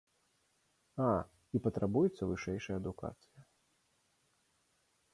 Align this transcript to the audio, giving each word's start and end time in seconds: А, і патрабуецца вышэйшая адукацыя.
А, 1.07 1.09
і 1.59 1.61
патрабуецца 1.67 2.23
вышэйшая 2.33 2.75
адукацыя. 2.81 3.41